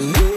to 0.00 0.06
me. 0.06 0.29